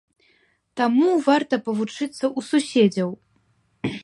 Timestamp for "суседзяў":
2.49-3.09